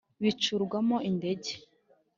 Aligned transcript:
bicurwamo 0.23 0.95
indege, 1.09 1.51